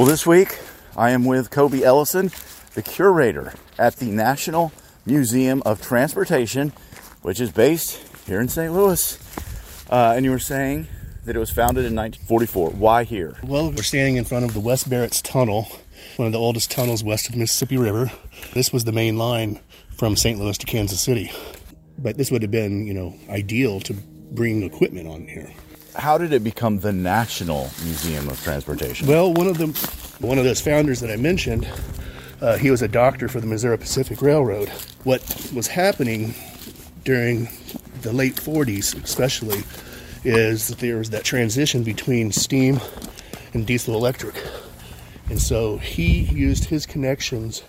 Well, 0.00 0.08
this 0.08 0.26
week 0.26 0.58
I 0.96 1.10
am 1.10 1.26
with 1.26 1.50
Kobe 1.50 1.82
Ellison, 1.82 2.30
the 2.72 2.80
curator 2.80 3.52
at 3.78 3.96
the 3.96 4.06
National 4.06 4.72
Museum 5.04 5.62
of 5.66 5.82
Transportation, 5.82 6.72
which 7.20 7.38
is 7.38 7.52
based 7.52 8.00
here 8.26 8.40
in 8.40 8.48
St. 8.48 8.72
Louis. 8.72 9.18
Uh, 9.90 10.14
and 10.16 10.24
you 10.24 10.30
were 10.30 10.38
saying 10.38 10.86
that 11.26 11.36
it 11.36 11.38
was 11.38 11.50
founded 11.50 11.84
in 11.84 11.94
1944. 11.94 12.70
Why 12.70 13.04
here? 13.04 13.36
Well, 13.42 13.72
we're 13.72 13.82
standing 13.82 14.16
in 14.16 14.24
front 14.24 14.46
of 14.46 14.54
the 14.54 14.60
West 14.60 14.88
Barrett's 14.88 15.20
Tunnel, 15.20 15.68
one 16.16 16.24
of 16.24 16.32
the 16.32 16.38
oldest 16.38 16.70
tunnels 16.70 17.04
west 17.04 17.26
of 17.26 17.32
the 17.32 17.38
Mississippi 17.38 17.76
River. 17.76 18.10
This 18.54 18.72
was 18.72 18.84
the 18.84 18.92
main 18.92 19.18
line 19.18 19.60
from 19.98 20.16
St. 20.16 20.40
Louis 20.40 20.56
to 20.56 20.64
Kansas 20.64 21.02
City. 21.02 21.30
But 21.98 22.16
this 22.16 22.30
would 22.30 22.40
have 22.40 22.50
been, 22.50 22.86
you 22.86 22.94
know, 22.94 23.14
ideal 23.28 23.80
to 23.80 23.92
bring 23.92 24.62
equipment 24.62 25.08
on 25.08 25.28
here 25.28 25.52
how 25.94 26.18
did 26.18 26.32
it 26.32 26.44
become 26.44 26.80
the 26.80 26.92
National 26.92 27.70
Museum 27.84 28.28
of 28.28 28.42
Transportation? 28.42 29.06
Well, 29.06 29.32
one 29.32 29.46
of 29.46 29.58
the 29.58 29.66
one 30.24 30.38
of 30.38 30.44
those 30.44 30.60
founders 30.60 31.00
that 31.00 31.10
I 31.10 31.16
mentioned, 31.16 31.68
uh, 32.40 32.56
he 32.56 32.70
was 32.70 32.82
a 32.82 32.88
doctor 32.88 33.28
for 33.28 33.40
the 33.40 33.46
Missouri 33.46 33.78
Pacific 33.78 34.20
Railroad. 34.22 34.68
What 35.04 35.22
was 35.54 35.66
happening 35.66 36.34
during 37.04 37.48
the 38.02 38.12
late 38.12 38.36
40s, 38.36 39.02
especially, 39.02 39.62
is 40.24 40.68
that 40.68 40.78
there 40.78 40.98
was 40.98 41.10
that 41.10 41.24
transition 41.24 41.82
between 41.82 42.32
steam 42.32 42.80
and 43.54 43.66
diesel 43.66 43.94
electric, 43.94 44.34
and 45.28 45.40
so 45.40 45.78
he 45.78 46.20
used 46.24 46.64
his 46.64 46.86
connections 46.86 47.62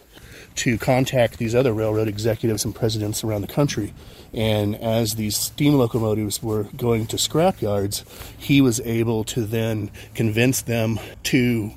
to 0.55 0.77
contact 0.77 1.37
these 1.37 1.55
other 1.55 1.73
railroad 1.73 2.07
executives 2.07 2.65
and 2.65 2.75
presidents 2.75 3.23
around 3.23 3.41
the 3.41 3.47
country. 3.47 3.93
And 4.33 4.75
as 4.75 5.15
these 5.15 5.35
steam 5.35 5.75
locomotives 5.75 6.41
were 6.41 6.63
going 6.75 7.07
to 7.07 7.17
scrap 7.17 7.61
yards, 7.61 8.05
he 8.37 8.61
was 8.61 8.79
able 8.81 9.23
to 9.25 9.45
then 9.45 9.91
convince 10.15 10.61
them 10.61 10.99
to 11.23 11.71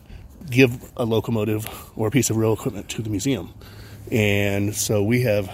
give 0.51 0.93
a 0.97 1.05
locomotive 1.05 1.67
or 1.97 2.09
a 2.09 2.11
piece 2.11 2.31
of 2.31 2.37
rail 2.37 2.53
equipment 2.53 2.89
to 2.91 3.03
the 3.03 3.11
museum. 3.11 3.53
And 4.11 4.75
so 4.75 5.03
we 5.03 5.23
have 5.23 5.51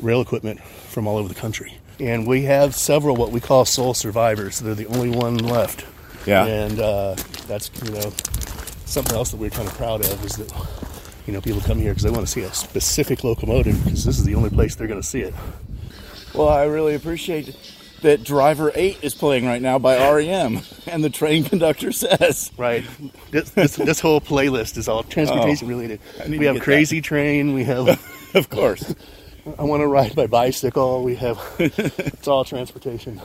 rail 0.00 0.20
equipment 0.20 0.60
from 0.60 1.06
all 1.06 1.16
over 1.16 1.28
the 1.28 1.34
country. 1.34 1.78
And 1.98 2.26
we 2.26 2.42
have 2.42 2.74
several 2.74 3.16
what 3.16 3.30
we 3.30 3.40
call 3.40 3.64
sole 3.64 3.94
survivors. 3.94 4.58
They're 4.60 4.74
the 4.74 4.86
only 4.86 5.10
one 5.10 5.38
left. 5.38 5.86
Yeah. 6.26 6.44
And 6.44 6.78
uh, 6.78 7.16
that's, 7.46 7.70
you 7.84 7.90
know, 7.90 8.12
something 8.84 9.16
else 9.16 9.30
that 9.30 9.38
we're 9.38 9.50
kind 9.50 9.68
of 9.68 9.74
proud 9.74 10.00
of 10.00 10.24
is 10.24 10.36
that 10.36 10.50
you 11.26 11.32
know, 11.32 11.40
people 11.40 11.60
come 11.60 11.78
here 11.78 11.92
because 11.92 12.02
they 12.02 12.10
want 12.10 12.26
to 12.26 12.32
see 12.32 12.42
a 12.42 12.52
specific 12.52 13.24
locomotive 13.24 13.82
because 13.84 14.04
this 14.04 14.18
is 14.18 14.24
the 14.24 14.34
only 14.34 14.50
place 14.50 14.74
they're 14.74 14.88
going 14.88 15.00
to 15.00 15.06
see 15.06 15.20
it. 15.20 15.34
Well, 16.34 16.48
I 16.48 16.64
really 16.64 16.94
appreciate 16.94 17.56
that 18.02 18.24
Driver 18.24 18.72
8 18.74 18.98
is 19.02 19.14
playing 19.14 19.46
right 19.46 19.62
now 19.62 19.78
by 19.78 19.96
REM, 19.96 20.60
and 20.86 21.04
the 21.04 21.10
train 21.10 21.44
conductor 21.44 21.92
says. 21.92 22.50
Right. 22.56 22.84
This, 23.30 23.50
this, 23.50 23.76
this 23.76 24.00
whole 24.00 24.20
playlist 24.20 24.76
is 24.76 24.88
all 24.88 25.02
transportation 25.04 25.66
oh, 25.66 25.70
related. 25.70 26.00
We 26.28 26.46
have 26.46 26.60
Crazy 26.60 27.00
that. 27.00 27.06
Train, 27.06 27.54
we 27.54 27.64
have. 27.64 27.88
of 28.34 28.50
course. 28.50 28.94
I 29.58 29.62
want 29.62 29.80
to 29.80 29.86
ride 29.86 30.16
my 30.16 30.26
bicycle, 30.26 31.02
we 31.02 31.16
have. 31.16 31.40
it's 31.58 32.28
all 32.28 32.44
transportation. 32.44 33.20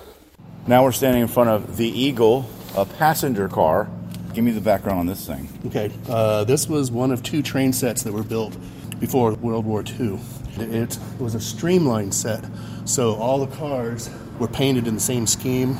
Now 0.65 0.83
we're 0.83 0.91
standing 0.91 1.21
in 1.21 1.27
front 1.27 1.49
of 1.49 1.77
the 1.77 1.87
Eagle, 1.87 2.49
a 2.75 2.85
passenger 2.85 3.47
car 3.47 3.89
Give 4.33 4.43
me 4.43 4.51
the 4.51 4.61
background 4.61 4.99
on 4.99 5.05
this 5.05 5.25
thing. 5.25 5.49
Okay, 5.67 5.91
uh, 6.09 6.43
this 6.43 6.67
was 6.67 6.91
one 6.91 7.11
of 7.11 7.23
two 7.23 7.41
train 7.41 7.73
sets 7.73 8.03
that 8.03 8.13
were 8.13 8.23
built 8.23 8.55
before 8.99 9.33
World 9.33 9.65
War 9.65 9.83
II. 9.83 10.19
It 10.59 10.97
was 11.19 11.35
a 11.35 11.39
streamlined 11.39 12.13
set, 12.13 12.43
so 12.85 13.15
all 13.15 13.45
the 13.45 13.55
cars 13.55 14.09
were 14.39 14.47
painted 14.47 14.87
in 14.87 14.95
the 14.95 15.01
same 15.01 15.27
scheme. 15.27 15.77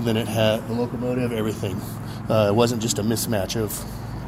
Then 0.00 0.16
it 0.16 0.28
had 0.28 0.66
the 0.68 0.74
locomotive, 0.74 1.32
everything. 1.32 1.80
Uh, 2.28 2.48
it 2.50 2.54
wasn't 2.54 2.82
just 2.82 2.98
a 2.98 3.02
mismatch 3.02 3.56
of 3.56 3.84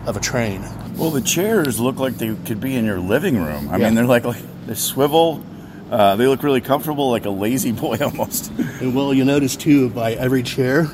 of 0.06 0.16
a 0.16 0.20
train. 0.20 0.62
Well, 0.96 1.10
the 1.10 1.20
chairs 1.20 1.78
look 1.78 1.96
like 1.96 2.14
they 2.14 2.34
could 2.34 2.60
be 2.60 2.74
in 2.74 2.84
your 2.84 2.98
living 2.98 3.36
room. 3.36 3.68
I 3.68 3.76
yeah. 3.76 3.86
mean, 3.86 3.94
they're 3.94 4.06
like, 4.06 4.24
like 4.24 4.42
they 4.66 4.74
swivel. 4.74 5.44
Uh, 5.90 6.16
they 6.16 6.26
look 6.26 6.42
really 6.42 6.60
comfortable, 6.60 7.10
like 7.10 7.26
a 7.26 7.30
La-Z-Boy 7.30 7.98
almost. 8.00 8.50
And 8.80 8.94
well, 8.94 9.12
you 9.12 9.24
notice 9.24 9.56
too, 9.56 9.90
by 9.90 10.12
every 10.12 10.42
chair 10.42 10.86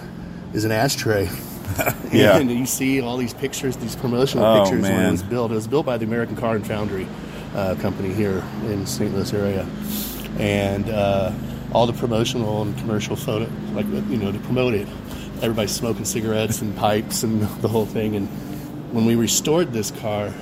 is 0.55 0.65
an 0.65 0.73
ashtray. 0.73 1.29
yeah. 2.13 2.37
and 2.37 2.51
you 2.51 2.67
see 2.67 3.01
all 3.01 3.17
these 3.17 3.35
pictures, 3.35 3.77
these 3.77 3.97
promotional 3.97 4.45
oh, 4.45 4.63
pictures 4.63 4.83
man. 4.83 4.97
when 4.97 5.07
it 5.07 5.11
was 5.11 5.23
built. 5.23 5.51
It 5.51 5.55
was 5.55 5.69
built 5.69 5.87
by 5.87 5.99
the 5.99 6.05
American 6.05 6.37
Car 6.37 6.57
and 6.57 6.67
Foundry 6.67 7.07
uh, 7.55 7.75
company 7.77 8.13
here 8.13 8.45
in 8.65 8.87
St. 8.87 9.15
Louis 9.15 9.33
area, 9.33 9.67
and 10.39 10.89
uh, 10.91 11.33
all 11.73 11.87
the 11.87 11.93
promotional 11.93 12.63
and 12.63 12.77
commercial 12.79 13.17
photo, 13.17 13.51
like 13.73 13.87
you 13.87 14.17
know, 14.17 14.33
to 14.33 14.39
promote 14.41 14.75
it. 14.75 14.89
Everybody's 15.43 15.73
smoking 15.73 16.05
cigarettes 16.05 16.63
and 16.63 16.75
pipes 16.77 17.23
and 17.23 17.43
the 17.63 17.69
whole 17.69 17.87
thing. 17.87 18.17
And 18.17 18.29
when 18.93 19.05
we 19.05 19.15
restored 19.15 19.73
this 19.73 19.91
car, 19.91 20.33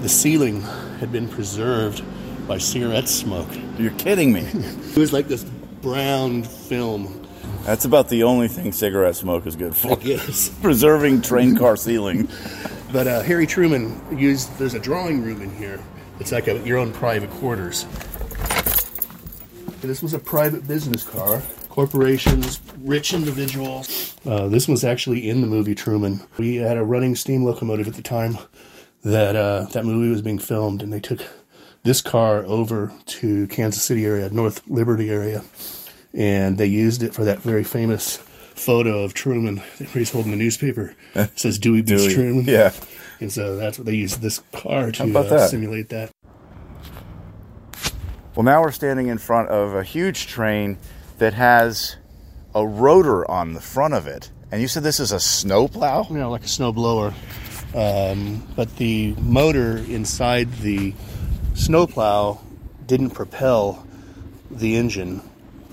the 0.00 0.08
ceiling 0.08 0.60
had 1.00 1.10
been 1.12 1.28
preserved 1.28 2.02
by 2.46 2.58
cigarette 2.58 3.08
smoke. 3.08 3.48
You're 3.78 3.92
kidding 3.92 4.32
me. 4.32 4.40
it 4.54 4.96
was 4.96 5.12
like 5.12 5.28
this 5.28 5.44
brown 5.82 6.44
film 6.44 7.21
that's 7.64 7.84
about 7.84 8.08
the 8.08 8.22
only 8.24 8.48
thing 8.48 8.72
cigarette 8.72 9.16
smoke 9.16 9.46
is 9.46 9.56
good 9.56 9.76
for. 9.76 9.98
Yes. 10.00 10.48
Preserving 10.62 11.22
train 11.22 11.56
car 11.56 11.76
ceiling. 11.76 12.28
But 12.92 13.06
uh, 13.06 13.22
Harry 13.22 13.46
Truman 13.46 14.00
used, 14.16 14.56
there's 14.58 14.74
a 14.74 14.80
drawing 14.80 15.22
room 15.22 15.40
in 15.40 15.54
here. 15.56 15.80
It's 16.20 16.32
like 16.32 16.48
a, 16.48 16.58
your 16.60 16.78
own 16.78 16.92
private 16.92 17.30
quarters. 17.30 17.86
This 19.80 20.02
was 20.02 20.14
a 20.14 20.18
private 20.18 20.68
business 20.68 21.02
car. 21.02 21.42
Corporations, 21.68 22.60
rich 22.78 23.14
individuals. 23.14 24.14
Uh, 24.26 24.46
this 24.48 24.68
was 24.68 24.84
actually 24.84 25.28
in 25.28 25.40
the 25.40 25.46
movie 25.46 25.74
Truman. 25.74 26.20
We 26.38 26.56
had 26.56 26.76
a 26.76 26.84
running 26.84 27.16
steam 27.16 27.44
locomotive 27.44 27.88
at 27.88 27.94
the 27.94 28.02
time 28.02 28.38
that 29.02 29.34
uh, 29.34 29.66
that 29.72 29.84
movie 29.84 30.10
was 30.10 30.22
being 30.22 30.38
filmed, 30.38 30.82
and 30.82 30.92
they 30.92 31.00
took 31.00 31.22
this 31.82 32.00
car 32.00 32.44
over 32.44 32.92
to 33.06 33.46
Kansas 33.48 33.82
City 33.82 34.04
area, 34.04 34.30
North 34.30 34.62
Liberty 34.68 35.10
area, 35.10 35.42
and 36.14 36.58
they 36.58 36.66
used 36.66 37.02
it 37.02 37.14
for 37.14 37.24
that 37.24 37.40
very 37.40 37.64
famous 37.64 38.18
photo 38.54 39.02
of 39.02 39.14
Truman 39.14 39.58
where 39.58 39.88
he's 39.92 40.10
holding 40.10 40.30
the 40.30 40.36
newspaper. 40.36 40.94
It 41.14 41.38
says 41.38 41.58
Dewey 41.58 41.82
beats 41.82 42.04
Dewey. 42.04 42.14
Truman. 42.14 42.44
Yeah. 42.44 42.72
And 43.20 43.32
so 43.32 43.56
that's 43.56 43.78
what 43.78 43.86
they 43.86 43.94
used 43.94 44.20
this 44.20 44.40
car 44.52 44.90
to 44.92 45.18
uh, 45.18 45.22
that? 45.22 45.50
simulate 45.50 45.88
that. 45.90 46.10
Well, 48.34 48.44
now 48.44 48.62
we're 48.62 48.72
standing 48.72 49.08
in 49.08 49.18
front 49.18 49.50
of 49.50 49.74
a 49.74 49.82
huge 49.82 50.26
train 50.26 50.78
that 51.18 51.34
has 51.34 51.96
a 52.54 52.66
rotor 52.66 53.30
on 53.30 53.52
the 53.52 53.60
front 53.60 53.94
of 53.94 54.06
it. 54.06 54.30
And 54.50 54.60
you 54.60 54.68
said 54.68 54.82
this 54.82 55.00
is 55.00 55.12
a 55.12 55.20
snowplow? 55.20 56.06
You 56.10 56.18
know, 56.18 56.30
like 56.30 56.44
a 56.44 56.48
snow 56.48 56.72
blower. 56.72 57.14
Um, 57.74 58.46
but 58.54 58.76
the 58.76 59.14
motor 59.18 59.78
inside 59.78 60.52
the 60.56 60.94
snowplow 61.54 62.40
didn't 62.86 63.10
propel 63.10 63.86
the 64.50 64.76
engine 64.76 65.22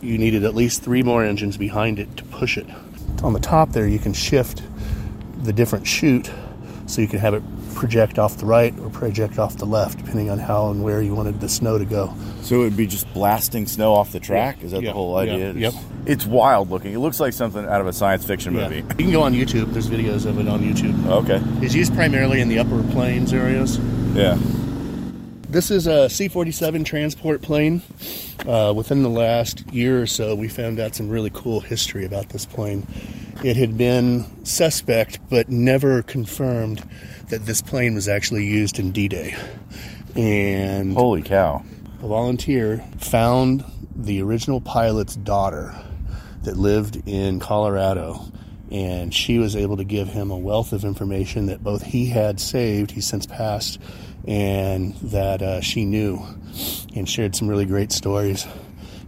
you 0.02 0.18
needed 0.18 0.44
at 0.44 0.56
least 0.56 0.82
three 0.82 1.04
more 1.04 1.24
engines 1.24 1.58
behind 1.58 2.00
it 2.00 2.18
to 2.18 2.24
push 2.26 2.58
it. 2.58 2.68
On 3.24 3.34
the 3.34 3.40
top 3.40 3.72
there, 3.72 3.88
you 3.88 4.00
can 4.00 4.14
shift 4.14 4.62
the 5.44 5.54
different 5.54 5.88
chute 5.88 6.32
so 6.88 7.02
you 7.02 7.08
can 7.08 7.20
have 7.20 7.34
it 7.34 7.44
project 7.76 8.20
off 8.20 8.38
the 8.38 8.46
right 8.46 8.78
or 8.80 8.90
project 8.90 9.40
off 9.40 9.58
the 9.58 9.66
left, 9.66 9.98
depending 10.00 10.30
on 10.30 10.38
how 10.38 10.70
and 10.70 10.84
where 10.84 11.02
you 11.02 11.16
wanted 11.16 11.40
the 11.40 11.48
snow 11.48 11.78
to 11.78 11.86
go. 11.86 12.14
So 12.42 12.56
it 12.56 12.64
would 12.66 12.78
be 12.78 12.88
just 12.88 13.12
blasting 13.14 13.68
snow 13.68 13.94
off 13.94 14.12
the 14.12 14.20
track? 14.20 14.62
Is 14.64 14.72
that 14.72 14.82
yep. 14.82 14.90
the 14.90 14.94
whole 14.94 15.16
idea? 15.16 15.54
Yep. 15.54 15.74
yep. 15.74 15.84
It's 16.06 16.26
wild 16.26 16.70
looking. 16.70 16.94
It 16.94 17.00
looks 17.00 17.20
like 17.20 17.32
something 17.32 17.66
out 17.66 17.80
of 17.80 17.88
a 17.88 17.94
science 17.94 18.26
fiction 18.26 18.54
Yeah. 18.54 18.64
movie. 18.68 18.76
You 18.78 19.06
can 19.06 19.12
go 19.12 19.22
on 19.22 19.34
YouTube. 19.34 19.72
There's 19.72 19.88
videos 19.88 20.26
of 20.26 20.40
it 20.40 20.48
on 20.48 20.62
YouTube. 20.62 21.06
Okay. 21.08 21.42
It's 21.66 21.74
used 21.74 21.94
primarily 21.96 22.42
in 22.42 22.50
the 22.50 22.60
upper 22.60 22.84
plains 22.92 23.32
areas. 23.32 23.80
Yeah. 24.14 24.38
This 25.50 25.72
is 25.72 25.88
a 25.88 26.08
C 26.12 26.28
47 26.28 26.84
transport 26.84 27.42
plane. 27.42 27.82
Uh, 28.46 28.72
within 28.76 29.02
the 29.02 29.10
last 29.10 29.66
year 29.74 30.00
or 30.00 30.06
so, 30.06 30.36
we 30.36 30.48
found 30.48 30.80
out 30.80 30.94
some 30.94 31.10
really 31.10 31.32
cool 31.34 31.60
history 31.60 32.06
about 32.06 32.30
this 32.30 32.46
plane. 32.46 32.86
It 33.44 33.58
had 33.58 33.76
been 33.76 34.46
suspect, 34.46 35.18
but 35.28 35.50
never 35.50 36.04
confirmed 36.04 36.88
that 37.30 37.48
this 37.48 37.64
plane 37.64 37.96
was 37.96 38.08
actually 38.08 38.46
used 38.46 38.78
in 38.78 38.92
D 38.92 39.08
Day. 39.08 39.36
And 40.16 40.94
Holy 40.94 41.24
cow. 41.24 41.66
a 42.04 42.08
volunteer 42.08 42.86
found 43.00 43.66
the 43.96 44.22
original 44.22 44.62
pilot's 44.62 45.16
daughter 45.16 45.74
that 46.44 46.58
lived 46.58 47.02
in 47.08 47.40
Colorado, 47.40 48.24
and 48.70 49.12
she 49.12 49.40
was 49.40 49.56
able 49.56 49.78
to 49.78 49.84
give 49.84 50.10
him 50.10 50.30
a 50.30 50.38
wealth 50.38 50.74
of 50.74 50.86
information 50.86 51.48
that 51.48 51.64
both 51.64 51.82
he 51.82 52.06
had 52.06 52.40
saved, 52.40 52.92
he's 52.92 53.08
since 53.08 53.26
passed, 53.26 53.80
and 54.30 54.94
that 54.98 55.42
uh, 55.42 55.60
she 55.60 55.86
knew, 55.86 56.24
and 56.96 57.10
shared 57.10 57.36
some 57.36 57.48
really 57.48 57.66
great 57.66 57.92
stories, 57.92 58.46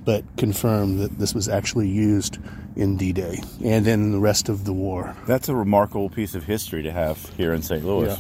but 0.03 0.25
confirmed 0.35 0.99
that 0.99 1.19
this 1.19 1.35
was 1.35 1.47
actually 1.47 1.87
used 1.87 2.39
in 2.75 2.97
D 2.97 3.13
Day 3.13 3.39
and 3.63 3.85
then 3.85 4.11
the 4.11 4.19
rest 4.19 4.49
of 4.49 4.65
the 4.65 4.73
war. 4.73 5.15
That's 5.27 5.47
a 5.47 5.55
remarkable 5.55 6.09
piece 6.09 6.33
of 6.33 6.43
history 6.43 6.81
to 6.83 6.91
have 6.91 7.23
here 7.37 7.53
in 7.53 7.61
St. 7.61 7.85
Louis. 7.85 8.07
Yeah. 8.07 8.17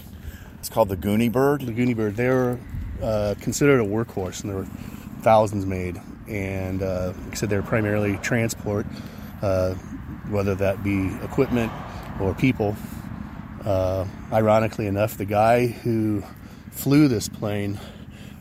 It's 0.59 0.69
called 0.69 0.89
the 0.89 0.97
Gooney 0.97 1.31
Bird. 1.31 1.61
The 1.61 1.71
Gooney 1.71 1.95
Bird, 1.95 2.15
they 2.15 2.27
were 2.29 2.59
uh, 3.01 3.33
considered 3.41 3.79
a 3.79 3.83
workhorse, 3.83 4.41
and 4.41 4.51
there 4.51 4.59
were 4.59 4.67
thousands 5.21 5.65
made. 5.65 5.99
And 6.27 6.83
uh, 6.83 7.13
like 7.23 7.31
I 7.31 7.35
said, 7.35 7.49
they're 7.49 7.63
primarily 7.63 8.17
transport, 8.17 8.85
uh, 9.41 9.73
whether 10.29 10.53
that 10.53 10.83
be 10.83 11.07
equipment 11.23 11.71
or 12.19 12.35
people. 12.35 12.75
Uh, 13.65 14.05
ironically 14.31 14.85
enough, 14.85 15.17
the 15.17 15.25
guy 15.25 15.65
who 15.65 16.23
flew 16.71 17.07
this 17.07 17.29
plane 17.29 17.79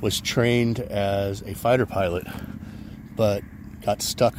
was 0.00 0.20
trained 0.20 0.80
as 0.80 1.42
a 1.42 1.54
fighter 1.54 1.86
pilot, 1.86 2.26
but 3.16 3.42
got 3.82 4.00
stuck 4.02 4.34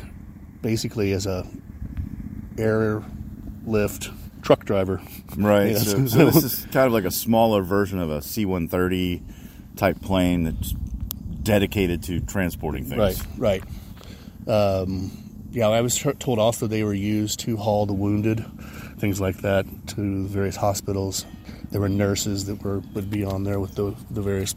basically 0.62 1.12
as 1.12 1.26
a 1.26 1.48
airlift 2.58 4.10
truck 4.42 4.66
driver. 4.66 5.02
Right. 5.36 5.72
Yeah, 5.72 5.78
So, 5.80 6.06
so 6.08 6.26
this 6.26 6.44
is 6.44 6.66
kind 6.72 6.88
of 6.88 6.94
like 6.94 7.06
a 7.06 7.12
smaller 7.12 7.62
version 7.62 8.00
of 8.00 8.10
a 8.10 8.22
C 8.22 8.46
130 8.46 9.24
type 9.76 10.02
plane 10.02 10.44
that's 10.44 10.74
dedicated 11.44 12.04
to 12.04 12.20
transporting 12.22 12.86
things. 12.86 13.26
Right, 13.38 13.64
right. 14.48 14.48
Um, 14.48 15.12
yeah, 15.52 15.68
I 15.68 15.82
was 15.82 15.98
told 16.20 16.40
also 16.40 16.68
they 16.68 16.84
were 16.84 16.94
used 16.94 17.40
to 17.42 17.58
haul 17.58 17.86
the 17.86 17.94
wounded, 17.94 18.46
things 18.98 19.20
like 19.20 19.38
that, 19.38 19.66
to 19.88 20.28
various 20.28 20.56
hospitals. 20.56 21.26
There 21.72 21.82
were 21.82 21.90
nurses 21.90 22.46
that 22.46 22.62
were 22.64 22.80
would 22.94 23.10
be 23.10 23.24
on 23.24 23.44
there 23.44 23.60
with 23.60 23.76
the 23.76 23.96
the 24.10 24.22
various, 24.22 24.56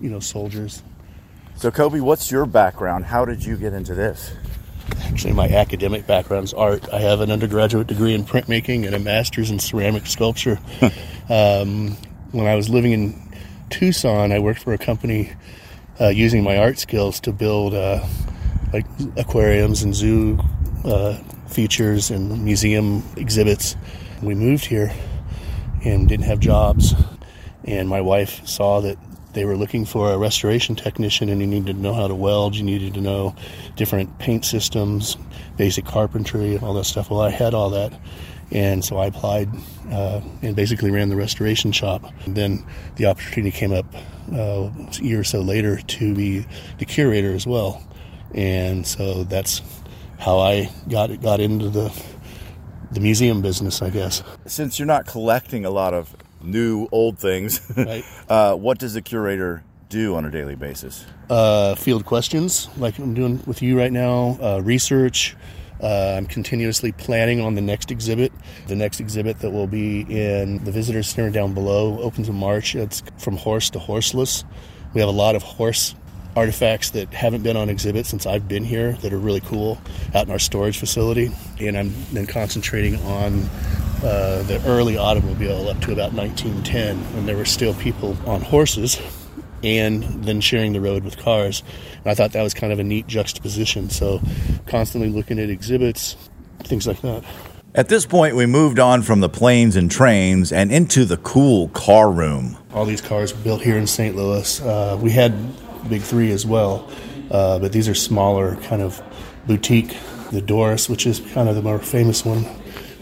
you 0.00 0.10
know, 0.10 0.20
soldiers. 0.20 0.82
So, 1.56 1.70
Kobe, 1.70 2.00
what's 2.00 2.30
your 2.30 2.44
background? 2.44 3.06
How 3.06 3.24
did 3.24 3.44
you 3.44 3.56
get 3.56 3.72
into 3.72 3.94
this? 3.94 4.32
Actually, 5.04 5.32
my 5.32 5.48
academic 5.48 6.06
background 6.06 6.44
is 6.44 6.54
art. 6.54 6.86
I 6.92 6.98
have 6.98 7.20
an 7.20 7.30
undergraduate 7.30 7.86
degree 7.86 8.14
in 8.14 8.24
printmaking 8.24 8.84
and 8.84 8.94
a 8.94 8.98
master's 8.98 9.50
in 9.50 9.58
ceramic 9.58 10.06
sculpture. 10.06 10.58
um, 11.30 11.96
when 12.32 12.46
I 12.46 12.56
was 12.56 12.68
living 12.68 12.92
in 12.92 13.34
Tucson, 13.70 14.32
I 14.32 14.38
worked 14.38 14.60
for 14.60 14.74
a 14.74 14.78
company 14.78 15.32
uh, 16.00 16.08
using 16.08 16.42
my 16.42 16.58
art 16.58 16.78
skills 16.78 17.20
to 17.20 17.32
build 17.32 17.74
uh, 17.74 18.04
like 18.72 18.86
aquariums 19.16 19.82
and 19.82 19.94
zoo 19.94 20.38
uh, 20.84 21.14
features 21.48 22.10
and 22.10 22.44
museum 22.44 23.02
exhibits. 23.16 23.76
We 24.22 24.34
moved 24.34 24.66
here 24.66 24.92
and 25.84 26.08
didn't 26.08 26.26
have 26.26 26.40
jobs, 26.40 26.94
and 27.64 27.88
my 27.88 28.00
wife 28.00 28.46
saw 28.46 28.80
that 28.80 28.98
they 29.32 29.44
were 29.44 29.56
looking 29.56 29.84
for 29.84 30.12
a 30.12 30.18
restoration 30.18 30.74
technician 30.74 31.28
and 31.28 31.42
you 31.42 31.46
needed 31.46 31.76
to 31.76 31.82
know 31.82 31.92
how 31.92 32.08
to 32.08 32.14
weld 32.14 32.56
you 32.56 32.62
needed 32.62 32.94
to 32.94 33.02
know 33.02 33.36
different 33.76 34.18
paint 34.18 34.46
systems 34.46 35.18
basic 35.58 35.84
carpentry 35.84 36.56
all 36.56 36.72
that 36.72 36.84
stuff. 36.84 37.10
Well 37.10 37.20
i 37.20 37.28
had 37.28 37.52
all 37.52 37.68
that 37.68 37.92
and 38.50 38.82
so 38.82 38.96
i 38.96 39.04
applied 39.04 39.50
uh, 39.90 40.20
and 40.42 40.56
basically 40.56 40.90
ran 40.90 41.08
the 41.08 41.16
restoration 41.16 41.72
shop. 41.72 42.04
And 42.24 42.34
then 42.34 42.64
the 42.96 43.06
opportunity 43.06 43.50
came 43.50 43.72
up 43.72 43.86
uh, 44.32 44.70
a 44.70 45.02
year 45.02 45.20
or 45.20 45.24
so 45.24 45.40
later 45.40 45.76
to 45.78 46.14
be 46.14 46.46
the 46.78 46.84
curator 46.84 47.32
as 47.32 47.46
well. 47.46 47.82
And 48.34 48.86
so 48.86 49.24
that's 49.24 49.62
how 50.18 50.38
i 50.38 50.70
got 50.88 51.20
got 51.20 51.40
into 51.40 51.68
the 51.68 51.90
the 52.96 53.00
museum 53.02 53.42
business 53.42 53.82
i 53.82 53.90
guess 53.90 54.22
Since 54.46 54.78
you're 54.78 54.86
not 54.96 55.06
collecting 55.06 55.64
a 55.66 55.70
lot 55.70 55.92
of 55.94 56.14
new, 56.42 56.88
old 56.92 57.18
things, 57.18 57.60
Right. 57.76 58.04
uh, 58.28 58.54
what 58.54 58.78
does 58.78 58.94
the 58.94 59.02
curator 59.02 59.62
do 59.88 60.14
on 60.16 60.24
a 60.24 60.30
daily 60.30 60.54
basis? 60.54 61.04
uh, 61.28 61.74
field 61.74 62.04
questions 62.04 62.68
like 62.78 62.98
I'm 62.98 63.14
doing 63.14 63.42
with 63.46 63.62
you 63.62 63.76
right 63.78 63.92
now, 63.92 64.38
uh, 64.40 64.60
research. 64.64 65.36
Uh, 65.82 66.14
I'm 66.16 66.26
continuously 66.26 66.92
planning 66.92 67.40
on 67.40 67.54
the 67.54 67.60
next 67.60 67.90
exhibit. 67.90 68.32
The 68.66 68.76
next 68.76 68.98
exhibit 69.00 69.40
that 69.40 69.50
will 69.50 69.66
be 69.66 70.00
in 70.08 70.64
the 70.64 70.72
visitor 70.72 71.02
center 71.02 71.30
down 71.30 71.52
below 71.52 72.00
opens 72.00 72.28
in 72.30 72.34
March. 72.36 72.74
It's 72.74 73.02
from 73.18 73.36
horse 73.36 73.68
to 73.70 73.78
horseless. 73.78 74.44
We 74.94 75.00
have 75.00 75.08
a 75.10 75.18
lot 75.24 75.34
of 75.34 75.42
horse 75.42 75.94
artifacts 76.36 76.90
that 76.90 77.12
haven't 77.14 77.42
been 77.42 77.56
on 77.56 77.70
exhibit 77.70 78.04
since 78.06 78.26
I've 78.26 78.46
been 78.46 78.62
here 78.62 78.92
that 78.92 79.12
are 79.12 79.18
really 79.18 79.40
cool 79.40 79.78
out 80.14 80.26
in 80.26 80.30
our 80.30 80.38
storage 80.38 80.78
facility. 80.78 81.30
And 81.58 81.76
I'm 81.76 81.94
then 82.12 82.26
concentrating 82.26 82.96
on 83.02 83.48
uh, 84.04 84.42
the 84.42 84.62
early 84.66 84.98
automobile 84.98 85.68
up 85.68 85.80
to 85.80 85.92
about 85.92 86.12
1910 86.12 86.98
when 87.14 87.26
there 87.26 87.36
were 87.36 87.46
still 87.46 87.72
people 87.74 88.16
on 88.28 88.42
horses 88.42 89.00
and 89.64 90.02
then 90.24 90.42
sharing 90.42 90.74
the 90.74 90.80
road 90.80 91.02
with 91.02 91.16
cars. 91.16 91.62
And 91.96 92.06
I 92.06 92.14
thought 92.14 92.32
that 92.32 92.42
was 92.42 92.52
kind 92.52 92.72
of 92.72 92.78
a 92.78 92.84
neat 92.84 93.06
juxtaposition. 93.06 93.88
So, 93.88 94.20
constantly 94.66 95.08
looking 95.08 95.38
at 95.38 95.48
exhibits, 95.48 96.16
things 96.60 96.86
like 96.86 97.00
that. 97.00 97.24
At 97.74 97.88
this 97.88 98.06
point, 98.06 98.36
we 98.36 98.46
moved 98.46 98.78
on 98.78 99.02
from 99.02 99.20
the 99.20 99.28
planes 99.28 99.76
and 99.76 99.90
trains 99.90 100.52
and 100.52 100.70
into 100.70 101.04
the 101.04 101.16
cool 101.18 101.68
car 101.68 102.10
room. 102.10 102.56
All 102.72 102.84
these 102.84 103.02
cars 103.02 103.34
were 103.34 103.42
built 103.42 103.62
here 103.62 103.76
in 103.76 103.86
St. 103.86 104.14
Louis. 104.14 104.60
Uh, 104.62 104.98
we 105.00 105.10
had 105.10 105.34
Big 105.88 106.02
Three 106.02 106.30
as 106.32 106.44
well, 106.46 106.88
uh, 107.30 107.58
but 107.58 107.72
these 107.72 107.88
are 107.88 107.94
smaller, 107.94 108.56
kind 108.56 108.82
of 108.82 109.00
boutique. 109.46 109.96
The 110.32 110.42
Dorris, 110.42 110.88
which 110.90 111.06
is 111.06 111.20
kind 111.20 111.48
of 111.48 111.54
the 111.54 111.62
more 111.62 111.78
famous 111.78 112.24
one, 112.24 112.44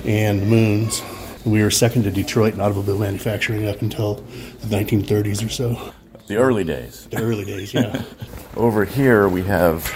and 0.05 0.43
the 0.43 0.47
Moons. 0.47 1.03
We 1.47 1.63
were 1.63 1.71
second 1.71 2.03
to 2.05 2.11
Detroit 2.11 2.55
in 2.55 2.61
automobile 2.61 2.99
manufacturing 2.99 3.67
up 3.69 3.81
until 3.83 4.15
the 4.61 4.77
1930s 4.77 5.45
or 5.45 5.49
so. 5.49 5.93
The 6.27 6.37
early 6.37 6.65
days. 6.65 7.07
The 7.11 7.19
early 7.23 7.45
days, 7.45 7.73
yeah. 7.75 8.03
Over 8.57 8.85
here, 8.85 9.29
we 9.29 9.43
have 9.43 9.91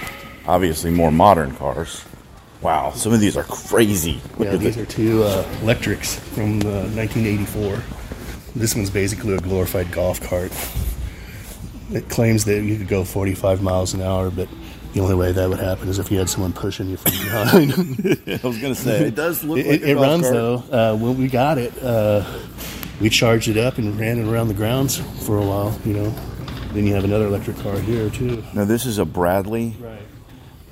obviously 0.47 0.91
more 0.91 1.11
modern 1.11 1.55
cars. 1.55 2.05
Wow, 2.61 2.91
some 2.93 3.13
of 3.13 3.21
these 3.21 3.37
are 3.37 3.45
crazy. 3.45 4.21
Look 4.37 4.49
Yeah, 4.49 4.57
these 4.57 4.77
this. 4.77 4.89
are 4.89 4.91
two 4.91 5.23
uh, 5.23 5.47
electrics 5.63 6.17
from 6.19 6.61
uh, 6.63 6.89
1984. 6.95 7.83
This 8.57 8.75
one's 8.75 8.91
basically 8.91 9.35
a 9.35 9.39
glorified 9.41 9.93
golf 9.93 10.21
cart. 10.21 10.51
It 11.91 12.09
claims 12.09 12.45
that 12.45 12.63
you 12.63 12.77
could 12.77 12.89
go 12.89 13.05
45 13.05 13.63
miles 13.63 13.95
an 13.95 14.03
hour, 14.03 14.31
but 14.31 14.49
the 14.93 15.01
only 15.01 15.15
way 15.15 15.33
that 15.33 15.49
would 15.49 15.59
happen 15.59 15.89
is 15.89 15.99
if 15.99 16.11
you 16.11 16.19
had 16.19 16.29
someone 16.29 16.53
pushing 16.53 16.89
you 16.89 16.97
from 16.97 17.13
behind. 17.13 17.73
I 18.43 18.47
was 18.47 18.59
going 18.59 18.75
to 18.75 18.81
say, 18.81 19.07
it 19.07 19.15
does 19.15 19.45
look 19.45 19.59
it 19.59 19.67
like 19.67 19.81
a 19.83 19.91
it 19.91 19.95
runs 19.95 20.23
cart. 20.23 20.35
though. 20.35 20.55
Uh, 20.71 20.97
when 20.97 21.17
we 21.19 21.29
got 21.29 21.59
it, 21.59 21.73
uh, 21.83 22.25
we 23.01 23.09
charged 23.09 23.49
it 23.49 23.57
up 23.57 23.79
and 23.79 23.99
ran 23.99 24.19
it 24.19 24.31
around 24.31 24.49
the 24.49 24.55
grounds 24.55 24.99
for 25.25 25.39
a 25.39 25.45
while. 25.45 25.79
You 25.85 25.95
know, 25.95 26.11
then 26.73 26.87
you 26.87 26.95
have 26.95 27.05
another 27.05 27.27
electric 27.27 27.59
car 27.59 27.79
here 27.79 28.11
too. 28.11 28.43
Now, 28.55 28.65
this 28.65 28.87
is 28.87 28.99
a 28.99 29.05
Bradley. 29.05 29.77
Right. 29.79 30.03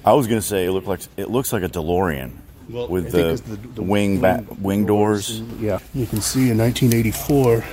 I 0.05 0.13
was 0.13 0.27
going 0.27 0.41
to 0.41 0.47
say 0.47 0.65
it 0.65 0.71
looked 0.73 0.87
like 0.87 1.01
it 1.17 1.31
looks 1.31 1.53
like 1.53 1.63
a 1.63 1.69
DeLorean 1.69 2.33
Well, 2.69 2.89
with 2.89 3.13
the, 3.13 3.41
the- 3.47 3.57
the 3.75 3.83
wing 3.83 4.21
ba- 4.21 4.45
wing 4.61 4.87
doors. 4.87 5.41
Yeah, 5.61 5.79
you 5.95 6.07
can 6.07 6.21
see 6.21 6.51
in 6.51 6.59
1984, 6.59 7.65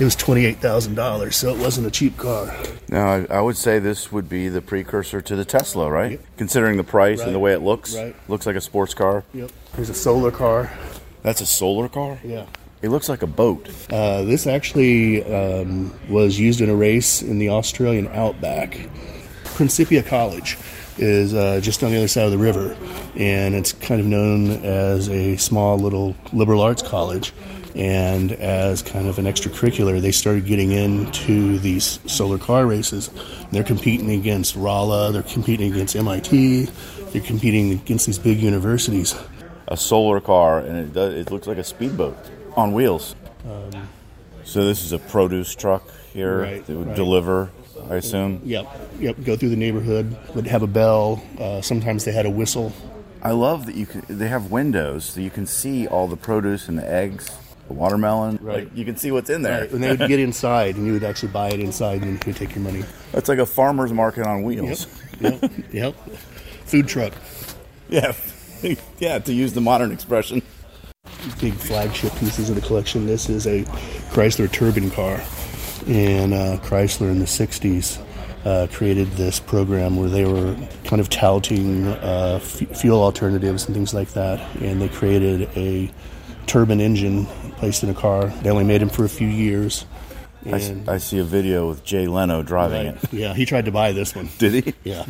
it 0.00 0.04
was 0.04 0.14
twenty-eight 0.16 0.58
thousand 0.58 0.94
dollars, 0.94 1.36
so 1.36 1.54
it 1.54 1.58
wasn't 1.60 1.86
a 1.86 1.90
cheap 1.90 2.16
car. 2.16 2.54
Now, 2.88 3.06
I, 3.08 3.26
I 3.30 3.40
would 3.40 3.56
say 3.56 3.78
this 3.78 4.10
would 4.12 4.28
be 4.28 4.48
the 4.48 4.62
precursor 4.62 5.20
to 5.20 5.36
the 5.36 5.44
Tesla, 5.44 5.90
right? 5.90 6.20
Considering 6.36 6.76
the 6.78 6.84
price 6.84 7.20
and 7.20 7.34
the 7.34 7.38
way 7.38 7.52
it 7.52 7.60
looks, 7.60 7.94
Right. 7.94 8.14
looks 8.28 8.46
like 8.46 8.56
a 8.56 8.60
sports 8.60 8.94
car. 8.94 9.24
Yep. 9.34 9.50
There's 9.74 9.90
a 9.90 9.94
solar 9.94 10.30
car. 10.30 10.72
That's 11.22 11.40
a 11.40 11.46
solar 11.46 11.88
car. 11.88 12.18
Yeah. 12.24 12.46
It 12.80 12.90
looks 12.90 13.08
like 13.08 13.22
a 13.22 13.26
boat. 13.26 13.68
Uh, 13.90 14.22
this 14.22 14.46
actually 14.46 15.24
um, 15.24 15.92
was 16.08 16.38
used 16.38 16.60
in 16.60 16.70
a 16.70 16.76
race 16.76 17.20
in 17.22 17.38
the 17.40 17.48
Australian 17.50 18.06
outback. 18.08 18.88
Principia 19.44 20.02
College 20.04 20.56
is 20.98 21.34
uh, 21.34 21.60
just 21.62 21.82
on 21.82 21.90
the 21.90 21.96
other 21.96 22.08
side 22.08 22.24
of 22.24 22.32
the 22.32 22.38
river, 22.38 22.76
and 23.16 23.54
it's 23.54 23.72
kind 23.72 24.00
of 24.00 24.06
known 24.06 24.50
as 24.64 25.08
a 25.08 25.36
small 25.36 25.78
little 25.78 26.16
liberal 26.32 26.60
arts 26.60 26.82
college. 26.82 27.32
And 27.74 28.32
as 28.32 28.82
kind 28.82 29.06
of 29.06 29.18
an 29.20 29.26
extracurricular, 29.26 30.00
they 30.00 30.10
started 30.10 30.46
getting 30.46 30.72
into 30.72 31.58
these 31.60 32.00
solar 32.06 32.38
car 32.38 32.66
races. 32.66 33.10
They're 33.52 33.62
competing 33.62 34.10
against 34.10 34.56
Rolla, 34.56 35.12
they're 35.12 35.22
competing 35.22 35.72
against 35.72 35.94
MIT, 35.94 36.64
they're 37.12 37.22
competing 37.22 37.72
against 37.72 38.06
these 38.06 38.18
big 38.18 38.40
universities. 38.40 39.14
A 39.68 39.76
solar 39.76 40.20
car, 40.20 40.58
and 40.60 40.76
it 40.78 40.92
does, 40.92 41.14
it 41.14 41.30
looks 41.30 41.46
like 41.46 41.58
a 41.58 41.62
speedboat 41.64 42.16
on 42.56 42.72
wheels. 42.72 43.14
so 44.44 44.64
this 44.64 44.82
is 44.82 44.92
a 44.92 44.98
produce 44.98 45.54
truck 45.54 45.84
here 46.12 46.40
Right, 46.40 46.66
that 46.66 46.76
would 46.76 46.88
right. 46.88 46.96
deliver, 46.96 47.50
I 47.88 47.96
assume. 47.96 48.40
Yep, 48.44 48.66
yep. 49.00 49.16
Go 49.24 49.36
through 49.36 49.48
the 49.50 49.56
neighborhood. 49.56 50.16
Would 50.34 50.46
have 50.46 50.62
a 50.62 50.66
bell. 50.66 51.22
Uh, 51.38 51.60
sometimes 51.62 52.04
they 52.04 52.12
had 52.12 52.26
a 52.26 52.30
whistle. 52.30 52.72
I 53.22 53.30
love 53.32 53.66
that 53.66 53.74
you 53.74 53.86
can. 53.86 54.04
They 54.08 54.28
have 54.28 54.50
windows, 54.50 55.04
so 55.06 55.20
you 55.20 55.30
can 55.30 55.46
see 55.46 55.86
all 55.86 56.06
the 56.06 56.16
produce 56.16 56.68
and 56.68 56.78
the 56.78 56.88
eggs, 56.88 57.30
the 57.66 57.72
watermelon. 57.74 58.38
Right. 58.40 58.64
Like, 58.64 58.76
you 58.76 58.84
can 58.84 58.96
see 58.96 59.10
what's 59.10 59.30
in 59.30 59.42
there. 59.42 59.62
Right, 59.62 59.70
and 59.72 59.82
they 59.82 59.88
would 59.90 60.06
get 60.08 60.20
inside, 60.20 60.76
and 60.76 60.86
you 60.86 60.92
would 60.92 61.02
actually 61.04 61.32
buy 61.32 61.48
it 61.48 61.60
inside, 61.60 61.94
and 61.94 62.02
then 62.02 62.10
you 62.10 62.20
would 62.26 62.36
take 62.36 62.54
your 62.54 62.62
money. 62.62 62.84
It's 63.14 63.28
like 63.28 63.38
a 63.38 63.46
farmer's 63.46 63.92
market 63.92 64.26
on 64.26 64.38
Yep, 64.38 64.44
wheels. 64.44 64.86
yep, 65.20 65.52
yep. 65.72 65.94
Food 66.66 66.86
truck. 66.86 67.12
Yeah, 67.88 68.12
yeah. 68.98 69.18
To 69.18 69.32
use 69.32 69.54
the 69.54 69.60
modern 69.62 69.90
expression. 69.92 70.42
big 71.40 71.54
flagship 71.54 72.12
pieces 72.16 72.50
of 72.50 72.54
the 72.56 72.62
collection. 72.62 73.06
This 73.06 73.28
is 73.30 73.46
a 73.46 73.64
Chrysler 74.12 74.52
turbine 74.52 74.90
car, 74.90 75.20
and 75.88 76.34
uh, 76.34 76.58
Chrysler 76.58 77.10
in 77.10 77.18
the 77.18 77.24
'60s 77.24 78.00
uh, 78.44 78.66
created 78.72 79.08
this 79.12 79.40
program 79.40 79.96
where 79.96 80.08
they 80.08 80.24
were 80.24 80.56
kind 80.84 81.00
of 81.00 81.08
touting 81.08 81.86
uh, 81.86 82.38
f- 82.40 82.78
fuel 82.78 83.02
alternatives 83.02 83.66
and 83.66 83.74
things 83.74 83.94
like 83.94 84.10
that, 84.10 84.40
and 84.62 84.80
they 84.80 84.88
created 84.88 85.48
a 85.56 85.90
turbine 86.46 86.80
engine 86.80 87.26
placed 87.56 87.82
in 87.82 87.90
a 87.90 87.94
car. 87.94 88.26
They 88.42 88.50
only 88.50 88.64
made 88.64 88.80
them 88.80 88.88
for 88.88 89.04
a 89.04 89.08
few 89.08 89.28
years. 89.28 89.84
I, 90.46 90.58
And, 90.58 90.88
I 90.88 90.98
see 90.98 91.18
a 91.18 91.24
video 91.24 91.68
with 91.68 91.84
Jay 91.84 92.06
Leno 92.06 92.42
driving 92.42 92.94
right, 92.94 93.04
it. 93.04 93.12
yeah, 93.12 93.34
he 93.34 93.44
tried 93.44 93.64
to 93.64 93.72
buy 93.72 93.92
this 93.92 94.14
one. 94.14 94.30
Did 94.38 94.64
he? 94.64 94.74
Yeah. 94.84 95.04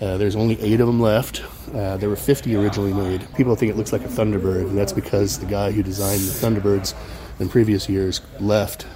Uh, 0.00 0.16
there's 0.16 0.34
only 0.34 0.60
eight 0.60 0.80
of 0.80 0.86
them 0.88 1.00
left. 1.00 1.42
Uh, 1.72 1.96
there 1.96 2.08
were 2.08 2.16
50 2.16 2.54
originally 2.56 2.92
made. 2.92 3.26
People 3.34 3.54
think 3.54 3.70
it 3.70 3.76
looks 3.76 3.92
like 3.92 4.02
a 4.02 4.08
Thunderbird, 4.08 4.62
and 4.68 4.76
that's 4.76 4.92
because 4.92 5.38
the 5.38 5.46
guy 5.46 5.70
who 5.70 5.82
designed 5.82 6.20
the 6.20 6.32
Thunderbirds 6.32 6.94
in 7.38 7.48
previous 7.48 7.88
years 7.88 8.20
left 8.40 8.86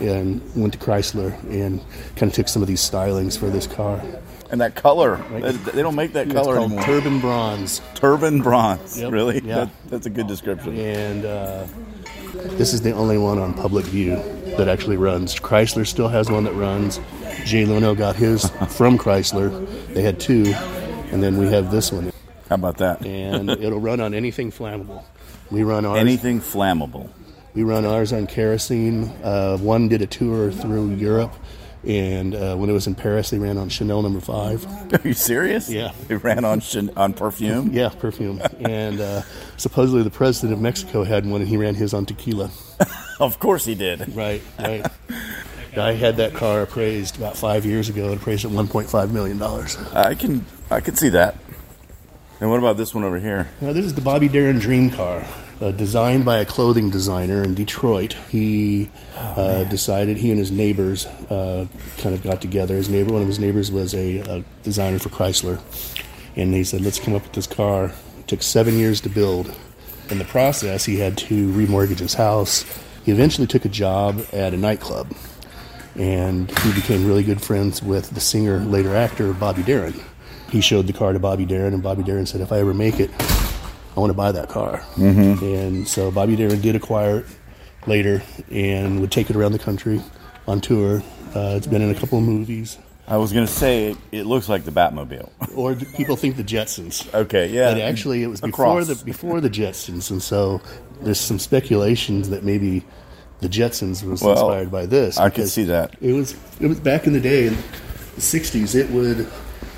and 0.00 0.40
went 0.54 0.72
to 0.74 0.78
Chrysler 0.78 1.32
and 1.50 1.80
kind 2.16 2.30
of 2.30 2.32
took 2.32 2.48
some 2.48 2.62
of 2.62 2.68
these 2.68 2.80
stylings 2.80 3.38
for 3.38 3.50
this 3.50 3.66
car. 3.66 4.02
And 4.50 4.60
that 4.62 4.74
color, 4.74 5.16
they, 5.30 5.52
they 5.52 5.82
don't 5.82 5.94
make 5.94 6.14
that 6.14 6.30
color 6.30 6.56
anymore. 6.56 6.82
Turbine 6.82 7.20
Bronze. 7.20 7.82
Turban 7.94 8.40
bronze. 8.40 8.98
Yep. 8.98 9.12
Really? 9.12 9.40
Yeah. 9.44 9.56
That, 9.56 9.70
that's 9.88 10.06
a 10.06 10.10
good 10.10 10.26
description. 10.26 10.78
And 10.78 11.24
uh, 11.26 11.66
this 12.56 12.72
is 12.72 12.80
the 12.80 12.92
only 12.92 13.18
one 13.18 13.38
on 13.38 13.52
public 13.52 13.84
view 13.84 14.16
that 14.56 14.66
actually 14.68 14.96
runs. 14.96 15.34
Chrysler 15.38 15.86
still 15.86 16.08
has 16.08 16.30
one 16.30 16.44
that 16.44 16.54
runs. 16.54 16.98
Jay 17.44 17.66
Leno 17.66 17.94
got 17.94 18.16
his 18.16 18.48
from 18.70 18.96
Chrysler. 18.96 19.66
They 19.92 20.02
had 20.02 20.18
two. 20.18 20.44
And 21.10 21.22
then 21.22 21.36
we 21.36 21.46
have 21.48 21.70
this 21.70 21.92
one. 21.92 22.12
How 22.48 22.54
about 22.54 22.78
that? 22.78 23.04
and 23.04 23.50
it'll 23.50 23.80
run 23.80 24.00
on 24.00 24.14
anything 24.14 24.50
flammable. 24.50 25.04
We 25.50 25.62
run 25.62 25.84
ours. 25.84 25.98
Anything 25.98 26.40
flammable. 26.40 27.10
We 27.58 27.64
run 27.64 27.84
ours 27.84 28.12
on 28.12 28.28
kerosene. 28.28 29.08
Uh, 29.20 29.58
one 29.58 29.88
did 29.88 30.00
a 30.00 30.06
tour 30.06 30.52
through 30.52 30.90
Europe, 30.94 31.34
and 31.84 32.32
uh, 32.32 32.54
when 32.54 32.70
it 32.70 32.72
was 32.72 32.86
in 32.86 32.94
Paris, 32.94 33.30
they 33.30 33.40
ran 33.40 33.58
on 33.58 33.68
Chanel 33.68 34.00
Number 34.00 34.20
Five. 34.20 34.64
Are 34.94 35.00
you 35.02 35.12
serious? 35.12 35.68
Yeah. 35.68 35.90
they 36.06 36.14
ran 36.14 36.44
on 36.44 36.62
on 36.96 37.14
perfume. 37.14 37.70
Yeah, 37.72 37.88
perfume. 37.88 38.40
and 38.60 39.00
uh, 39.00 39.22
supposedly 39.56 40.04
the 40.04 40.10
president 40.10 40.52
of 40.52 40.60
Mexico 40.60 41.02
had 41.02 41.26
one, 41.26 41.40
and 41.40 41.50
he 41.50 41.56
ran 41.56 41.74
his 41.74 41.92
on 41.94 42.06
tequila. 42.06 42.50
Of 43.18 43.40
course 43.40 43.64
he 43.64 43.74
did. 43.74 44.14
Right, 44.14 44.40
right. 44.60 44.86
I 45.76 45.94
had 45.94 46.18
that 46.18 46.34
car 46.34 46.62
appraised 46.62 47.16
about 47.16 47.36
five 47.36 47.66
years 47.66 47.88
ago. 47.88 48.12
It 48.12 48.18
appraised 48.18 48.44
at 48.44 48.52
1.5 48.52 49.10
million 49.10 49.38
dollars. 49.38 49.76
I 49.92 50.14
can 50.14 50.46
I 50.70 50.78
can 50.78 50.94
see 50.94 51.08
that. 51.08 51.34
And 52.40 52.48
what 52.50 52.60
about 52.60 52.76
this 52.76 52.94
one 52.94 53.02
over 53.02 53.18
here? 53.18 53.48
Now, 53.60 53.72
this 53.72 53.84
is 53.84 53.94
the 53.94 54.00
Bobby 54.00 54.28
Darin 54.28 54.60
Dream 54.60 54.90
Car, 54.90 55.26
uh, 55.60 55.72
designed 55.72 56.24
by 56.24 56.38
a 56.38 56.44
clothing 56.44 56.90
designer 56.90 57.42
in 57.42 57.54
Detroit. 57.54 58.14
He 58.30 58.90
uh, 59.16 59.64
decided 59.64 60.16
he 60.16 60.30
and 60.30 60.38
his 60.38 60.50
neighbors 60.50 61.06
uh, 61.06 61.66
kind 61.98 62.14
of 62.14 62.22
got 62.22 62.40
together. 62.40 62.76
His 62.76 62.88
neighbor, 62.88 63.12
one 63.12 63.22
of 63.22 63.28
his 63.28 63.38
neighbors, 63.38 63.70
was 63.70 63.94
a, 63.94 64.18
a 64.18 64.44
designer 64.62 64.98
for 64.98 65.08
Chrysler, 65.08 65.60
and 66.36 66.54
he 66.54 66.64
said, 66.64 66.82
"Let's 66.82 66.98
come 66.98 67.14
up 67.14 67.22
with 67.22 67.32
this 67.32 67.46
car." 67.46 67.92
It 68.18 68.28
took 68.28 68.42
seven 68.42 68.78
years 68.78 69.00
to 69.02 69.08
build. 69.08 69.54
In 70.10 70.18
the 70.18 70.24
process, 70.24 70.86
he 70.86 70.98
had 70.98 71.18
to 71.18 71.52
remortgage 71.52 71.98
his 71.98 72.14
house. 72.14 72.64
He 73.04 73.12
eventually 73.12 73.46
took 73.46 73.64
a 73.64 73.68
job 73.68 74.24
at 74.32 74.54
a 74.54 74.56
nightclub, 74.56 75.12
and 75.96 76.50
he 76.60 76.72
became 76.72 77.06
really 77.06 77.22
good 77.22 77.42
friends 77.42 77.82
with 77.82 78.10
the 78.10 78.20
singer, 78.20 78.60
later 78.60 78.94
actor 78.94 79.32
Bobby 79.34 79.62
Darin. 79.62 80.00
He 80.50 80.62
showed 80.62 80.86
the 80.86 80.94
car 80.94 81.12
to 81.12 81.18
Bobby 81.18 81.44
Darin, 81.44 81.74
and 81.74 81.82
Bobby 81.82 82.02
Darin 82.02 82.24
said, 82.24 82.40
"If 82.40 82.52
I 82.52 82.60
ever 82.60 82.72
make 82.72 83.00
it, 83.00 83.10
I 83.98 84.00
want 84.00 84.10
to 84.10 84.16
buy 84.16 84.32
that 84.32 84.48
car." 84.48 84.78
Mm-hmm. 84.94 85.44
And 85.44 85.88
so 85.88 86.10
Bobby 86.10 86.36
Darin 86.36 86.60
did 86.60 86.76
acquire 86.76 87.18
it 87.18 87.26
later, 87.86 88.22
and 88.50 89.00
would 89.00 89.12
take 89.12 89.28
it 89.30 89.36
around 89.36 89.52
the 89.52 89.58
country 89.58 90.00
on 90.46 90.60
tour. 90.60 91.02
Uh, 91.34 91.54
it's 91.56 91.66
been 91.66 91.82
in 91.82 91.90
a 91.90 91.94
couple 91.94 92.18
of 92.18 92.24
movies, 92.24 92.78
I 93.08 93.16
was 93.16 93.32
gonna 93.32 93.46
say 93.46 93.92
it, 93.92 93.96
it 94.12 94.26
looks 94.26 94.50
like 94.50 94.64
the 94.64 94.70
Batmobile. 94.70 95.30
or 95.56 95.74
people 95.74 96.16
think 96.16 96.36
the 96.36 96.44
Jetsons. 96.44 97.12
okay, 97.14 97.48
yeah. 97.48 97.72
But 97.72 97.80
actually, 97.80 98.22
it 98.22 98.26
was 98.26 98.42
before 98.42 98.84
the 98.84 99.02
before 99.02 99.40
the 99.40 99.48
Jetsons, 99.48 100.10
and 100.10 100.22
so 100.22 100.60
there's 101.00 101.18
some 101.18 101.38
speculations 101.38 102.28
that 102.28 102.44
maybe 102.44 102.84
the 103.40 103.48
Jetsons 103.48 104.04
was 104.04 104.22
Well, 104.22 104.32
inspired 104.32 104.70
by 104.70 104.84
this. 104.84 105.16
I 105.16 105.30
could 105.30 105.48
see 105.48 105.64
that. 105.64 105.96
It 106.02 106.12
was 106.12 106.36
it 106.60 106.66
was 106.66 106.80
back 106.80 107.06
in 107.06 107.14
the 107.14 107.20
day 107.20 107.46
in 107.46 107.54
the 107.54 108.20
'60s. 108.20 108.74
It 108.74 108.90
would 108.90 109.26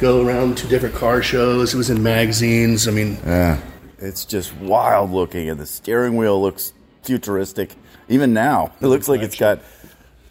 go 0.01 0.27
around 0.27 0.59
to 0.59 0.67
different 0.67 0.97
car 0.97 1.23
shows. 1.23 1.73
It 1.73 1.77
was 1.77 1.89
in 1.89 2.03
magazines. 2.03 2.89
I 2.89 2.91
mean, 2.91 3.17
Yeah. 3.25 3.61
It's 4.01 4.25
just 4.25 4.55
wild 4.57 5.11
looking, 5.11 5.51
and 5.51 5.61
the 5.61 5.67
steering 5.67 6.17
wheel 6.17 6.41
looks 6.41 6.73
futuristic. 7.03 7.75
Even 8.09 8.33
now, 8.33 8.73
it 8.81 8.87
looks 8.87 9.09
like 9.09 9.21
it's 9.21 9.37
got 9.39 9.61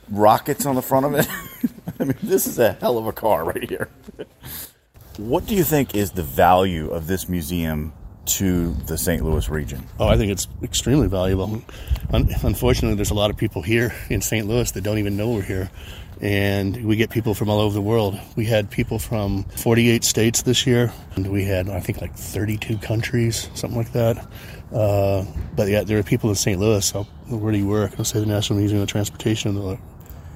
rockets 0.09 0.65
on 0.65 0.75
the 0.75 0.81
front 0.81 1.05
of 1.05 1.13
it. 1.13 1.27
I 1.99 2.03
mean, 2.03 2.17
this 2.23 2.47
is 2.47 2.57
a 2.59 2.73
hell 2.73 2.97
of 2.97 3.05
a 3.05 3.11
car 3.11 3.45
right 3.45 3.69
here. 3.69 3.89
What 5.17 5.45
do 5.45 5.55
you 5.55 5.63
think 5.63 5.95
is 5.95 6.11
the 6.11 6.23
value 6.23 6.89
of 6.89 7.07
this 7.07 7.29
museum 7.29 7.93
to 8.25 8.73
the 8.87 8.97
St. 8.97 9.23
Louis 9.23 9.47
region? 9.49 9.85
oh, 9.99 10.07
I 10.07 10.17
think 10.17 10.31
it's 10.31 10.47
extremely 10.63 11.07
valuable. 11.07 11.61
Un- 12.11 12.29
unfortunately, 12.43 12.95
there's 12.95 13.11
a 13.11 13.15
lot 13.15 13.29
of 13.29 13.37
people 13.37 13.61
here 13.61 13.93
in 14.09 14.21
St. 14.21 14.47
Louis 14.47 14.71
that 14.71 14.81
don't 14.81 14.97
even 14.97 15.17
know 15.17 15.31
we're 15.31 15.41
here. 15.41 15.69
And 16.21 16.85
we 16.85 16.97
get 16.97 17.09
people 17.09 17.33
from 17.33 17.49
all 17.49 17.59
over 17.59 17.73
the 17.73 17.81
world. 17.81 18.19
We 18.35 18.43
had 18.45 18.69
people 18.69 18.99
from 18.99 19.43
48 19.55 20.03
states 20.03 20.41
this 20.41 20.67
year, 20.67 20.91
and 21.15 21.27
we 21.31 21.45
had, 21.45 21.69
I 21.69 21.79
think, 21.79 22.01
like 22.01 22.13
32 22.13 22.77
countries, 22.79 23.49
something 23.53 23.77
like 23.77 23.93
that. 23.93 24.27
Uh, 24.73 25.23
but 25.55 25.69
yeah, 25.69 25.83
there 25.83 25.97
are 25.97 26.03
people 26.03 26.29
in 26.29 26.35
St. 26.35 26.59
Louis. 26.59 26.85
So 26.85 27.03
where 27.29 27.53
do 27.53 27.57
you 27.57 27.67
work? 27.67 27.93
I'll 27.97 28.03
say 28.05 28.19
the 28.19 28.25
National 28.25 28.59
Museum 28.59 28.81
of 28.81 28.89
Transportation. 28.89 29.49
And 29.51 29.57
they're 29.57 29.65
like, 29.65 29.79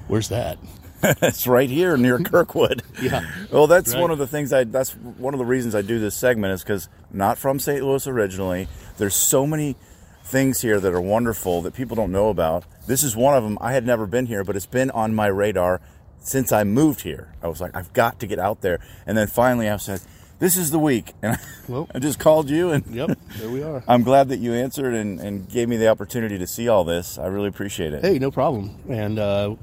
Where's 0.07 0.29
that? 0.29 0.57
it's 1.03 1.47
right 1.47 1.69
here 1.69 1.97
near 1.97 2.17
Kirkwood. 2.23 2.81
Yeah. 3.01 3.29
Well, 3.51 3.67
that's 3.67 3.93
Right. 3.93 4.01
one 4.01 4.11
of 4.11 4.17
the 4.19 4.27
things 4.27 4.53
I. 4.53 4.63
That's 4.63 4.91
one 4.95 5.33
of 5.33 5.37
the 5.37 5.45
reasons 5.45 5.75
I 5.75 5.81
do 5.81 5.99
this 5.99 6.15
segment 6.15 6.53
is 6.53 6.63
because 6.63 6.87
not 7.11 7.37
from 7.37 7.59
St. 7.59 7.83
Louis 7.83 8.07
originally. 8.07 8.69
There's 8.97 9.15
so 9.15 9.45
many 9.45 9.75
things 10.23 10.61
here 10.61 10.79
that 10.79 10.93
are 10.93 11.01
wonderful 11.01 11.61
that 11.63 11.73
people 11.73 11.95
don't 11.97 12.11
know 12.13 12.29
about. 12.29 12.63
This 12.85 13.03
is 13.03 13.15
one 13.15 13.35
of 13.35 13.43
them. 13.43 13.57
I 13.61 13.73
had 13.73 13.85
never 13.85 14.05
been 14.05 14.25
here, 14.25 14.43
but 14.43 14.55
it's 14.55 14.65
been 14.65 14.91
on 14.91 15.15
my 15.15 15.27
radar 15.27 15.79
since 16.19 16.51
I 16.51 16.63
moved 16.63 17.01
here. 17.01 17.33
I 17.41 17.47
was 17.47 17.61
like, 17.61 17.75
I've 17.75 17.93
got 17.93 18.19
to 18.19 18.27
get 18.27 18.39
out 18.39 18.61
there, 18.61 18.79
and 19.05 19.17
then 19.17 19.27
finally 19.27 19.69
I 19.69 19.77
said, 19.77 20.01
"This 20.39 20.57
is 20.57 20.71
the 20.71 20.79
week," 20.79 21.13
and 21.21 21.37
Well- 21.67 21.87
I 21.95 21.99
just 21.99 22.19
called 22.19 22.49
you, 22.49 22.71
and 22.71 22.85
Yep, 22.87 23.17
there 23.37 23.49
we 23.49 23.63
are. 23.63 23.83
I'm 23.87 24.03
glad 24.03 24.29
that 24.29 24.37
you 24.39 24.53
answered 24.53 24.93
and, 24.93 25.19
and 25.19 25.49
gave 25.49 25.69
me 25.69 25.77
the 25.77 25.87
opportunity 25.87 26.37
to 26.39 26.47
see 26.47 26.67
all 26.67 26.83
this. 26.83 27.17
I 27.17 27.27
really 27.27 27.47
appreciate 27.47 27.93
it. 27.93 28.03
Hey, 28.03 28.19
no 28.19 28.31
problem. 28.31 28.75
And 28.89 29.17
uh, 29.17 29.55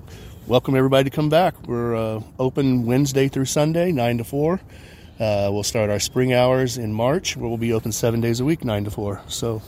welcome 0.47 0.75
everybody 0.75 1.11
to 1.11 1.15
come 1.15 1.29
back. 1.29 1.55
We're 1.67 1.95
uh, 1.97 2.23
open 2.39 2.87
Wednesday 2.87 3.29
through 3.29 3.47
Sunday, 3.47 3.93
9 3.93 4.19
to 4.19 4.25
4. 4.25 4.55
Uh, 5.19 5.51
we'll 5.53 5.63
start 5.63 5.91
our 5.91 6.01
spring 6.01 6.33
hours 6.33 6.79
in 6.79 6.95
March, 6.95 7.37
where 7.37 7.47
we'll 7.49 7.59
be 7.59 7.75
open 7.75 7.93
seven 7.93 8.23
days 8.23 8.41
a 8.41 8.45
week, 8.47 8.65
9 8.65 8.85
to 8.85 8.91
4. 8.91 9.21
So, 9.29 9.61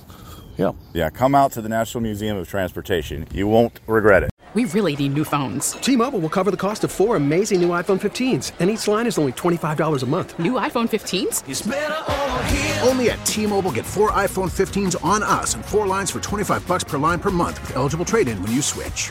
yeah. 0.56 0.72
Yeah, 0.92 1.10
come 1.10 1.34
out 1.34 1.52
to 1.52 1.62
the 1.62 1.68
National 1.68 2.02
Museum 2.02 2.36
of 2.36 2.48
Transportation. 2.48 3.26
You 3.32 3.48
won't 3.48 3.80
regret 3.86 4.22
it. 4.24 4.30
We 4.54 4.66
really 4.66 4.94
need 4.94 5.14
new 5.14 5.24
phones. 5.24 5.72
T-Mobile 5.72 6.18
will 6.18 6.28
cover 6.28 6.50
the 6.50 6.58
cost 6.58 6.84
of 6.84 6.92
four 6.92 7.16
amazing 7.16 7.62
new 7.62 7.70
iPhone 7.70 7.98
15s, 7.98 8.52
and 8.60 8.68
each 8.68 8.86
line 8.86 9.06
is 9.06 9.16
only 9.16 9.32
$25 9.32 10.02
a 10.02 10.06
month. 10.06 10.38
New 10.38 10.52
iPhone 10.52 10.90
15s? 10.90 12.86
Only 12.86 13.10
at 13.10 13.24
T-Mobile 13.24 13.72
get 13.72 13.86
four 13.86 14.10
iPhone 14.10 14.50
15s 14.50 15.02
on 15.02 15.22
us 15.22 15.54
and 15.54 15.64
four 15.64 15.86
lines 15.86 16.10
for 16.10 16.20
25 16.20 16.68
bucks 16.68 16.84
per 16.84 16.98
line 16.98 17.18
per 17.18 17.30
month 17.30 17.62
with 17.62 17.76
eligible 17.76 18.04
trade-in 18.04 18.42
when 18.42 18.52
you 18.52 18.60
switch. 18.60 19.10